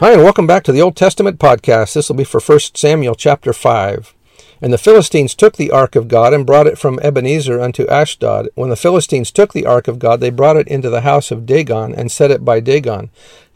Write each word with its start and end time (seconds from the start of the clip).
Hi, 0.00 0.12
and 0.12 0.24
welcome 0.24 0.48
back 0.48 0.64
to 0.64 0.72
the 0.72 0.82
Old 0.82 0.96
Testament 0.96 1.38
podcast. 1.38 1.94
This 1.94 2.08
will 2.08 2.16
be 2.16 2.24
for 2.24 2.40
1 2.40 2.58
Samuel 2.74 3.14
chapter 3.14 3.52
5. 3.52 4.12
And 4.60 4.72
the 4.72 4.76
Philistines 4.76 5.36
took 5.36 5.56
the 5.56 5.70
ark 5.70 5.94
of 5.94 6.08
God 6.08 6.34
and 6.34 6.44
brought 6.44 6.66
it 6.66 6.78
from 6.78 6.98
Ebenezer 6.98 7.60
unto 7.60 7.86
Ashdod. 7.86 8.48
When 8.56 8.70
the 8.70 8.76
Philistines 8.76 9.30
took 9.30 9.52
the 9.52 9.66
ark 9.66 9.86
of 9.86 10.00
God, 10.00 10.18
they 10.18 10.30
brought 10.30 10.56
it 10.56 10.66
into 10.66 10.90
the 10.90 11.02
house 11.02 11.30
of 11.30 11.46
Dagon 11.46 11.94
and 11.94 12.10
set 12.10 12.32
it 12.32 12.44
by 12.44 12.58
Dagon. 12.58 13.10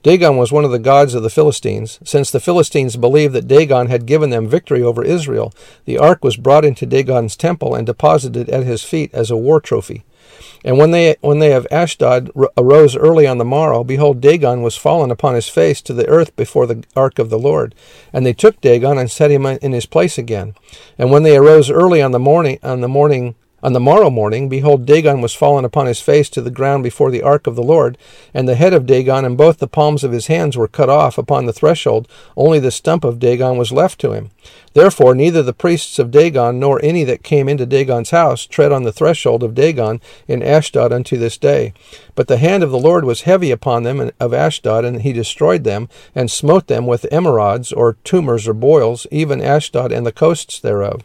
Dagon 0.04 0.36
was 0.36 0.52
one 0.52 0.64
of 0.64 0.70
the 0.70 0.78
gods 0.78 1.12
of 1.12 1.24
the 1.24 1.28
Philistines. 1.28 1.98
Since 2.04 2.30
the 2.30 2.38
Philistines 2.38 2.96
believed 2.96 3.34
that 3.34 3.48
Dagon 3.48 3.88
had 3.88 4.06
given 4.06 4.30
them 4.30 4.46
victory 4.46 4.80
over 4.80 5.02
Israel, 5.02 5.52
the 5.86 5.98
ark 5.98 6.22
was 6.22 6.36
brought 6.36 6.64
into 6.64 6.86
Dagon's 6.86 7.34
temple 7.34 7.74
and 7.74 7.84
deposited 7.84 8.48
at 8.48 8.64
his 8.64 8.84
feet 8.84 9.12
as 9.12 9.32
a 9.32 9.36
war 9.36 9.60
trophy. 9.60 10.04
And 10.64 10.78
when 10.78 10.90
they 10.90 11.16
when 11.20 11.38
they 11.38 11.52
of 11.52 11.66
Ashdod 11.70 12.30
arose 12.56 12.96
early 12.96 13.26
on 13.26 13.38
the 13.38 13.44
morrow, 13.44 13.84
behold, 13.84 14.20
Dagon 14.20 14.62
was 14.62 14.76
fallen 14.76 15.10
upon 15.10 15.34
his 15.34 15.48
face 15.48 15.80
to 15.82 15.92
the 15.92 16.06
earth 16.08 16.34
before 16.36 16.66
the 16.66 16.84
ark 16.96 17.18
of 17.18 17.30
the 17.30 17.38
Lord. 17.38 17.74
And 18.12 18.26
they 18.26 18.32
took 18.32 18.60
Dagon 18.60 18.98
and 18.98 19.10
set 19.10 19.30
him 19.30 19.46
in 19.46 19.72
his 19.72 19.86
place 19.86 20.18
again. 20.18 20.54
And 20.98 21.10
when 21.10 21.22
they 21.22 21.36
arose 21.36 21.70
early 21.70 22.02
on 22.02 22.12
the 22.12 22.18
morning 22.18 22.58
on 22.62 22.80
the 22.80 22.88
morning 22.88 23.34
on 23.60 23.72
the 23.72 23.80
morrow 23.80 24.08
morning, 24.08 24.48
behold, 24.48 24.86
Dagon 24.86 25.20
was 25.20 25.34
fallen 25.34 25.64
upon 25.64 25.86
his 25.86 26.00
face 26.00 26.30
to 26.30 26.40
the 26.40 26.50
ground 26.50 26.84
before 26.84 27.10
the 27.10 27.22
ark 27.22 27.48
of 27.48 27.56
the 27.56 27.62
Lord, 27.62 27.98
and 28.32 28.48
the 28.48 28.54
head 28.54 28.72
of 28.72 28.86
Dagon 28.86 29.24
and 29.24 29.36
both 29.36 29.58
the 29.58 29.66
palms 29.66 30.04
of 30.04 30.12
his 30.12 30.28
hands 30.28 30.56
were 30.56 30.68
cut 30.68 30.88
off 30.88 31.18
upon 31.18 31.46
the 31.46 31.52
threshold, 31.52 32.06
only 32.36 32.60
the 32.60 32.70
stump 32.70 33.02
of 33.02 33.18
Dagon 33.18 33.58
was 33.58 33.72
left 33.72 34.00
to 34.00 34.12
him. 34.12 34.30
Therefore, 34.74 35.12
neither 35.12 35.42
the 35.42 35.52
priests 35.52 35.98
of 35.98 36.12
Dagon 36.12 36.60
nor 36.60 36.80
any 36.84 37.02
that 37.02 37.24
came 37.24 37.48
into 37.48 37.66
Dagon's 37.66 38.10
house 38.10 38.46
tread 38.46 38.70
on 38.70 38.84
the 38.84 38.92
threshold 38.92 39.42
of 39.42 39.56
Dagon 39.56 40.00
in 40.28 40.40
Ashdod 40.40 40.92
unto 40.92 41.16
this 41.16 41.36
day. 41.36 41.72
But 42.14 42.28
the 42.28 42.36
hand 42.36 42.62
of 42.62 42.70
the 42.70 42.78
Lord 42.78 43.04
was 43.04 43.22
heavy 43.22 43.50
upon 43.50 43.82
them 43.82 44.12
of 44.20 44.32
Ashdod, 44.32 44.84
and 44.84 45.02
he 45.02 45.12
destroyed 45.12 45.64
them, 45.64 45.88
and 46.14 46.30
smote 46.30 46.68
them 46.68 46.86
with 46.86 47.06
emerods, 47.10 47.72
or 47.76 47.94
tumors, 48.04 48.46
or 48.46 48.54
boils, 48.54 49.06
even 49.10 49.42
Ashdod 49.42 49.90
and 49.90 50.06
the 50.06 50.12
coasts 50.12 50.60
thereof. 50.60 51.02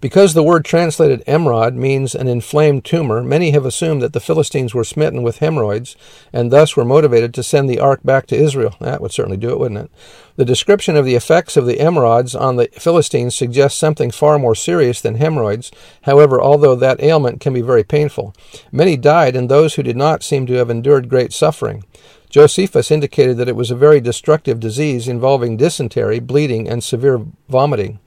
Because 0.00 0.34
the 0.34 0.44
word 0.44 0.64
translated 0.64 1.24
emrod 1.26 1.74
means 1.74 2.14
an 2.14 2.28
inflamed 2.28 2.84
tumor, 2.84 3.20
many 3.22 3.50
have 3.50 3.66
assumed 3.66 4.00
that 4.02 4.12
the 4.12 4.20
Philistines 4.20 4.72
were 4.72 4.84
smitten 4.84 5.24
with 5.24 5.38
hemorrhoids 5.38 5.96
and 6.32 6.52
thus 6.52 6.76
were 6.76 6.84
motivated 6.84 7.34
to 7.34 7.42
send 7.42 7.68
the 7.68 7.80
ark 7.80 8.00
back 8.04 8.28
to 8.28 8.36
Israel. 8.36 8.76
That 8.80 9.00
would 9.00 9.10
certainly 9.10 9.36
do 9.36 9.50
it, 9.50 9.58
wouldn't 9.58 9.80
it? 9.80 9.90
The 10.36 10.44
description 10.44 10.94
of 10.94 11.04
the 11.04 11.16
effects 11.16 11.56
of 11.56 11.66
the 11.66 11.78
emerods 11.78 12.40
on 12.40 12.54
the 12.54 12.68
Philistines 12.74 13.34
suggests 13.34 13.76
something 13.76 14.12
far 14.12 14.38
more 14.38 14.54
serious 14.54 15.00
than 15.00 15.16
hemorrhoids. 15.16 15.72
However, 16.02 16.40
although 16.40 16.76
that 16.76 17.02
ailment 17.02 17.40
can 17.40 17.52
be 17.52 17.60
very 17.60 17.82
painful, 17.82 18.34
many 18.70 18.96
died, 18.96 19.34
and 19.34 19.48
those 19.48 19.74
who 19.74 19.82
did 19.82 19.96
not 19.96 20.22
seem 20.22 20.46
to 20.46 20.54
have 20.54 20.70
endured 20.70 21.08
great 21.08 21.32
suffering. 21.32 21.82
Josephus 22.30 22.92
indicated 22.92 23.36
that 23.38 23.48
it 23.48 23.56
was 23.56 23.72
a 23.72 23.76
very 23.76 24.00
destructive 24.00 24.60
disease 24.60 25.08
involving 25.08 25.56
dysentery, 25.56 26.20
bleeding, 26.20 26.68
and 26.68 26.84
severe 26.84 27.24
vomiting. 27.48 27.98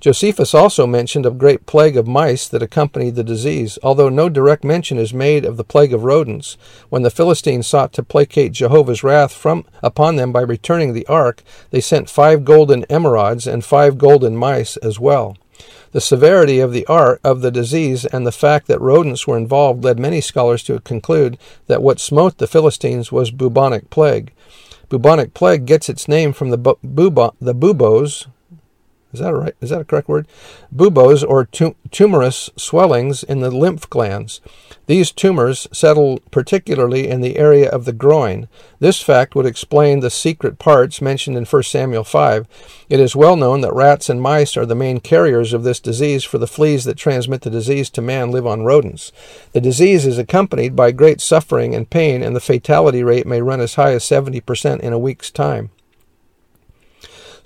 Josephus 0.00 0.54
also 0.54 0.86
mentioned 0.86 1.26
a 1.26 1.30
great 1.30 1.66
plague 1.66 1.96
of 1.96 2.06
mice 2.06 2.46
that 2.48 2.62
accompanied 2.62 3.14
the 3.14 3.24
disease, 3.24 3.78
although 3.82 4.08
no 4.08 4.28
direct 4.28 4.62
mention 4.62 4.98
is 4.98 5.12
made 5.12 5.44
of 5.44 5.56
the 5.56 5.64
plague 5.64 5.92
of 5.92 6.04
rodents. 6.04 6.56
When 6.88 7.02
the 7.02 7.10
Philistines 7.10 7.66
sought 7.66 7.92
to 7.94 8.02
placate 8.02 8.52
Jehovah's 8.52 9.02
wrath 9.02 9.32
from 9.32 9.64
upon 9.82 10.16
them 10.16 10.32
by 10.32 10.42
returning 10.42 10.92
the 10.92 11.06
ark, 11.06 11.42
they 11.70 11.80
sent 11.80 12.10
five 12.10 12.44
golden 12.44 12.84
emerods 12.84 13.50
and 13.50 13.64
five 13.64 13.98
golden 13.98 14.36
mice 14.36 14.76
as 14.78 15.00
well. 15.00 15.36
The 15.92 16.00
severity 16.00 16.60
of 16.60 16.72
the 16.72 16.86
art 16.86 17.20
of 17.24 17.40
the 17.40 17.50
disease 17.50 18.04
and 18.04 18.26
the 18.26 18.32
fact 18.32 18.66
that 18.66 18.80
rodents 18.80 19.26
were 19.26 19.38
involved 19.38 19.82
led 19.82 19.98
many 19.98 20.20
scholars 20.20 20.62
to 20.64 20.80
conclude 20.80 21.38
that 21.68 21.82
what 21.82 22.00
smote 22.00 22.36
the 22.36 22.46
Philistines 22.46 23.10
was 23.10 23.30
bubonic 23.30 23.88
plague. 23.88 24.32
Bubonic 24.88 25.32
plague 25.32 25.64
gets 25.64 25.88
its 25.88 26.06
name 26.06 26.32
from 26.32 26.50
the, 26.50 26.58
bu- 26.58 26.76
bubo- 26.84 27.34
the 27.40 27.54
buboes, 27.54 28.28
is 29.16 29.20
that 29.20 29.34
right? 29.34 29.54
Is 29.62 29.70
that 29.70 29.80
a 29.80 29.84
correct 29.84 30.08
word? 30.08 30.28
Buboes 30.70 31.24
or 31.24 31.46
tumorous 31.46 32.50
swellings 32.56 33.22
in 33.22 33.40
the 33.40 33.50
lymph 33.50 33.88
glands. 33.88 34.42
These 34.86 35.10
tumors 35.10 35.66
settle 35.72 36.20
particularly 36.30 37.08
in 37.08 37.22
the 37.22 37.38
area 37.38 37.68
of 37.68 37.86
the 37.86 37.92
groin. 37.94 38.46
This 38.78 39.00
fact 39.00 39.34
would 39.34 39.46
explain 39.46 40.00
the 40.00 40.10
secret 40.10 40.58
parts 40.58 41.00
mentioned 41.00 41.36
in 41.36 41.46
1 41.46 41.62
Samuel 41.62 42.04
5. 42.04 42.46
It 42.90 43.00
is 43.00 43.16
well 43.16 43.36
known 43.36 43.62
that 43.62 43.72
rats 43.72 44.10
and 44.10 44.20
mice 44.20 44.56
are 44.56 44.66
the 44.66 44.74
main 44.74 45.00
carriers 45.00 45.52
of 45.54 45.64
this 45.64 45.80
disease, 45.80 46.22
for 46.22 46.36
the 46.36 46.46
fleas 46.46 46.84
that 46.84 46.98
transmit 46.98 47.40
the 47.40 47.50
disease 47.50 47.88
to 47.90 48.02
man 48.02 48.30
live 48.30 48.46
on 48.46 48.64
rodents. 48.64 49.12
The 49.52 49.60
disease 49.60 50.06
is 50.06 50.18
accompanied 50.18 50.76
by 50.76 50.92
great 50.92 51.22
suffering 51.22 51.74
and 51.74 51.88
pain, 51.88 52.22
and 52.22 52.36
the 52.36 52.40
fatality 52.40 53.02
rate 53.02 53.26
may 53.26 53.40
run 53.40 53.60
as 53.60 53.76
high 53.76 53.92
as 53.92 54.04
70% 54.04 54.80
in 54.80 54.92
a 54.92 54.98
week's 54.98 55.30
time. 55.30 55.70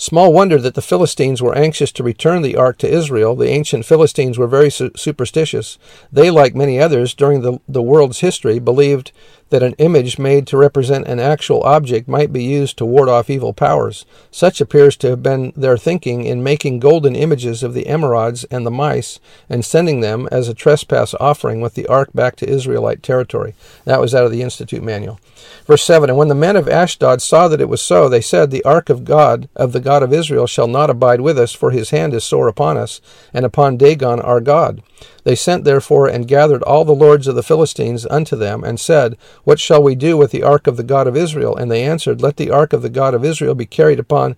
Small 0.01 0.33
wonder 0.33 0.57
that 0.57 0.73
the 0.73 0.81
Philistines 0.81 1.43
were 1.43 1.55
anxious 1.55 1.93
to 1.93 2.03
return 2.03 2.41
the 2.41 2.57
ark 2.57 2.79
to 2.79 2.89
Israel. 2.89 3.37
The 3.37 3.51
ancient 3.51 3.85
Philistines 3.85 4.39
were 4.39 4.47
very 4.47 4.71
su- 4.71 4.93
superstitious. 4.97 5.77
They, 6.11 6.31
like 6.31 6.55
many 6.55 6.81
others 6.81 7.13
during 7.13 7.43
the, 7.43 7.59
the 7.69 7.83
world's 7.83 8.21
history, 8.21 8.59
believed 8.59 9.13
that 9.51 9.63
an 9.63 9.75
image 9.79 10.19
made 10.19 10.47
to 10.47 10.57
represent 10.57 11.07
an 11.07 11.21
actual 11.21 11.63
object 11.63 12.09
might 12.09 12.33
be 12.33 12.43
used 12.43 12.79
to 12.79 12.85
ward 12.85 13.09
off 13.09 13.29
evil 13.29 13.53
powers. 13.53 14.07
Such 14.31 14.61
appears 14.61 14.97
to 14.99 15.11
have 15.11 15.23
been 15.23 15.53
their 15.55 15.77
thinking 15.77 16.25
in 16.25 16.43
making 16.43 16.81
golden 16.81 17.15
images 17.15 17.63
of 17.63 17.75
the 17.75 17.85
emerods 17.85 18.45
and 18.51 18.65
the 18.65 18.71
mice 18.71 19.21
and 19.49 19.65
sending 19.65 20.01
them 20.01 20.29
as 20.31 20.49
a 20.49 20.55
trespass 20.55 21.15
offering 21.21 21.61
with 21.61 21.75
the 21.75 21.87
ark 21.87 22.11
back 22.15 22.37
to 22.37 22.49
Israelite 22.49 23.03
territory. 23.03 23.55
That 23.85 24.01
was 24.01 24.15
out 24.15 24.25
of 24.25 24.31
the 24.31 24.43
Institute 24.43 24.83
manual. 24.83 25.21
Verse 25.67 25.83
7 25.85 26.09
And 26.09 26.19
when 26.19 26.29
the 26.29 26.35
men 26.35 26.57
of 26.57 26.69
Ashdod 26.69 27.21
saw 27.21 27.49
that 27.49 27.61
it 27.61 27.69
was 27.69 27.83
so, 27.83 28.09
they 28.09 28.21
said, 28.21 28.51
The 28.51 28.65
ark 28.65 28.89
of 28.89 29.05
God, 29.05 29.49
of 29.57 29.73
the 29.73 29.81
God 29.81 30.03
of 30.03 30.13
Israel, 30.13 30.47
shall 30.47 30.69
not 30.69 30.91
abide 30.91 31.21
with 31.21 31.39
us, 31.39 31.53
for 31.53 31.71
his 31.71 31.91
hand 31.91 32.15
is 32.15 32.25
sore 32.25 32.49
upon 32.49 32.77
us, 32.77 33.01
and 33.35 33.45
upon 33.45 33.77
Dagon 33.77 34.21
our 34.21 34.41
God. 34.41 34.83
They 35.25 35.35
sent 35.35 35.65
therefore 35.65 36.09
and 36.09 36.29
gathered 36.29 36.63
all 36.63 36.85
the 36.85 36.93
lords 36.95 37.27
of 37.27 37.35
the 37.35 37.43
Philistines 37.43 38.07
unto 38.07 38.37
them, 38.37 38.65
and 38.65 38.81
said, 38.81 39.17
What 39.45 39.61
shall 39.61 39.83
we 39.83 39.95
do 39.95 40.17
with 40.17 40.31
the 40.31 40.43
ark 40.43 40.67
of 40.67 40.77
the 40.77 40.83
God 40.83 41.07
of 41.07 41.17
Israel? 41.17 41.57
And 41.57 41.71
they 41.71 41.85
answered, 41.85 42.23
Let 42.23 42.37
the 42.37 42.51
ark 42.51 42.73
of 42.73 42.83
the 42.83 42.89
God 42.89 43.15
of 43.15 43.25
Israel 43.25 43.55
be 43.55 43.67
carried 43.67 43.99
upon, 43.99 44.37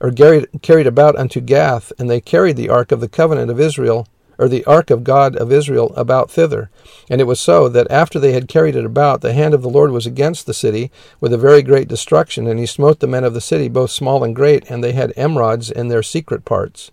or 0.00 0.10
carried, 0.10 0.48
carried 0.62 0.86
about 0.86 1.16
unto 1.16 1.40
Gath. 1.40 1.92
And 1.98 2.08
they 2.08 2.20
carried 2.20 2.56
the 2.56 2.68
ark 2.68 2.92
of 2.92 3.00
the 3.00 3.08
covenant 3.08 3.50
of 3.50 3.60
Israel, 3.60 4.06
or 4.38 4.48
the 4.48 4.64
ark 4.64 4.90
of 4.90 5.04
God 5.04 5.36
of 5.36 5.52
Israel, 5.52 5.92
about 5.96 6.30
thither. 6.30 6.70
And 7.10 7.20
it 7.20 7.24
was 7.24 7.40
so 7.40 7.68
that 7.68 7.90
after 7.90 8.18
they 8.18 8.32
had 8.32 8.48
carried 8.48 8.76
it 8.76 8.84
about, 8.84 9.20
the 9.20 9.34
hand 9.34 9.54
of 9.54 9.62
the 9.62 9.68
Lord 9.68 9.90
was 9.90 10.06
against 10.06 10.46
the 10.46 10.54
city 10.54 10.90
with 11.20 11.32
a 11.32 11.38
very 11.38 11.62
great 11.62 11.88
destruction, 11.88 12.46
and 12.46 12.58
he 12.58 12.66
smote 12.66 13.00
the 13.00 13.06
men 13.06 13.24
of 13.24 13.34
the 13.34 13.40
city, 13.40 13.68
both 13.68 13.90
small 13.90 14.24
and 14.24 14.34
great, 14.34 14.68
and 14.70 14.82
they 14.82 14.92
had 14.92 15.14
emerods 15.14 15.70
in 15.70 15.88
their 15.88 16.02
secret 16.02 16.44
parts. 16.44 16.90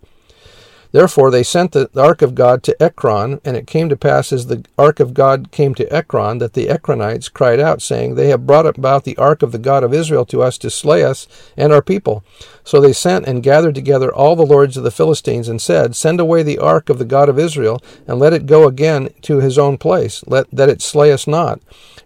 Therefore 0.91 1.29
they 1.29 1.43
sent 1.43 1.71
the 1.71 1.89
ark 1.95 2.21
of 2.21 2.35
God 2.35 2.63
to 2.63 2.81
Ekron, 2.81 3.39
and 3.45 3.55
it 3.55 3.67
came 3.67 3.89
to 3.89 3.95
pass 3.95 4.33
as 4.33 4.47
the 4.47 4.65
ark 4.77 4.99
of 4.99 5.13
God 5.13 5.51
came 5.51 5.75
to 5.75 5.91
Ekron 5.93 6.39
that 6.39 6.53
the 6.53 6.67
Ekronites 6.67 7.31
cried 7.31 7.59
out, 7.59 7.81
saying, 7.81 8.15
They 8.15 8.29
have 8.29 8.47
brought 8.47 8.65
about 8.65 9.03
the 9.03 9.17
ark 9.17 9.43
of 9.43 9.51
the 9.51 9.59
God 9.59 9.83
of 9.83 9.93
Israel 9.93 10.25
to 10.25 10.41
us 10.41 10.57
to 10.59 10.69
slay 10.69 11.03
us 11.03 11.27
and 11.55 11.71
our 11.71 11.81
people. 11.81 12.23
So 12.63 12.81
they 12.81 12.93
sent 12.93 13.27
and 13.27 13.43
gathered 13.43 13.75
together 13.75 14.13
all 14.13 14.35
the 14.35 14.45
lords 14.45 14.77
of 14.77 14.83
the 14.83 14.91
Philistines, 14.91 15.47
and 15.47 15.61
said, 15.61 15.95
Send 15.95 16.19
away 16.19 16.43
the 16.43 16.57
ark 16.57 16.89
of 16.89 16.97
the 16.97 17.05
God 17.05 17.29
of 17.29 17.39
Israel, 17.39 17.81
and 18.07 18.19
let 18.19 18.33
it 18.33 18.45
go 18.45 18.67
again 18.67 19.09
to 19.23 19.39
his 19.39 19.57
own 19.57 19.77
place, 19.77 20.23
let 20.27 20.49
that 20.51 20.69
it 20.69 20.81
slay 20.81 21.11
us 21.11 21.27
not 21.27 21.59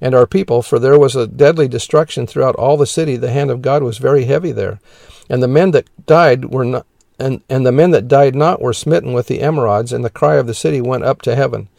and 0.04 0.14
our 0.14 0.28
people, 0.28 0.62
for 0.62 0.80
there 0.80 1.00
was 1.00 1.16
a 1.16 1.26
deadly 1.26 1.70
destruction 1.70 2.28
throughout 2.28 2.56
all 2.56 2.76
the 2.76 2.86
city. 2.86 3.16
The 3.16 3.32
hand 3.32 3.50
of 3.50 3.62
God 3.62 3.84
was 3.84 4.00
very 4.00 4.26
heavy 4.26 4.52
there. 4.52 4.82
And 5.30 5.42
the 5.42 5.48
men 5.48 5.72
that 5.72 5.88
died 6.06 6.52
were 6.54 6.66
not 6.66 6.86
and, 7.20 7.42
and 7.50 7.66
the 7.66 7.72
men 7.72 7.92
that 7.92 8.08
died 8.08 8.36
not 8.36 8.62
were 8.62 8.74
smitten 8.74 9.14
with 9.14 9.28
the 9.28 9.40
emerods, 9.40 9.94
and 9.94 10.04
the 10.04 10.10
cry 10.10 10.36
of 10.36 10.48
the 10.48 10.54
city 10.54 10.82
went 10.82 11.04
up 11.04 11.22
to 11.24 11.36
heaven. 11.36 11.70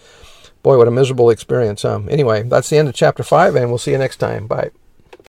Boy, 0.62 0.78
what 0.78 0.88
a 0.88 0.90
miserable 0.90 1.30
experience. 1.30 1.84
Um, 1.84 2.08
anyway, 2.08 2.42
that's 2.42 2.70
the 2.70 2.78
end 2.78 2.88
of 2.88 2.94
chapter 2.94 3.22
5, 3.22 3.54
and 3.54 3.68
we'll 3.68 3.78
see 3.78 3.90
you 3.90 3.98
next 3.98 4.16
time. 4.16 4.46
Bye. 4.46 4.70